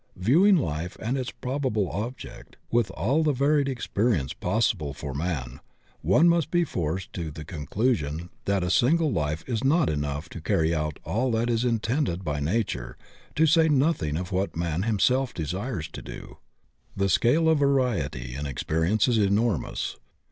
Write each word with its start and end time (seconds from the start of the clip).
Viewing 0.17 0.55
life 0.57 0.97
and 0.99 1.15
its 1.15 1.29
probable 1.29 1.91
object, 1.91 2.55
with 2.71 2.89
all 2.97 3.21
the 3.21 3.33
varied 3.33 3.69
experience 3.69 4.33
possible 4.33 4.95
for 4.95 5.13
man, 5.13 5.59
one 6.01 6.27
must 6.27 6.49
be 6.49 6.63
forced 6.63 7.13
to 7.13 7.29
the 7.29 7.45
conclusion 7.45 8.31
that 8.45 8.63
a 8.63 8.71
single 8.71 9.11
life 9.11 9.43
is 9.45 9.63
not 9.63 9.91
enough 9.91 10.27
for 10.31 10.39
carrying 10.39 10.73
out 10.73 10.97
all 11.05 11.29
that 11.29 11.51
is 11.51 11.63
intended 11.63 12.23
by 12.23 12.39
Nature 12.39 12.97
to 13.35 13.45
say 13.45 13.69
noth 13.69 14.01
ing 14.01 14.17
of 14.17 14.31
what 14.31 14.57
man 14.57 14.81
himself 14.81 15.35
desires 15.35 15.87
to 15.89 16.01
do. 16.01 16.39
The 16.97 17.07
scale 17.07 17.47
of 17.47 17.59
variety 17.59 18.33
in 18.33 18.47
experience 18.47 19.07
is 19.07 19.19
enormous. 19.19 19.97